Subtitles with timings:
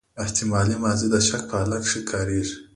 [0.23, 2.55] احتمالي ماضي د شک په حالت کښي کاریږي.